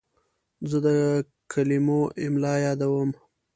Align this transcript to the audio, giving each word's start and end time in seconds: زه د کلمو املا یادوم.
زه 0.69 0.77
د 0.85 0.87
کلمو 1.51 2.01
املا 2.25 2.53
یادوم. 2.65 3.09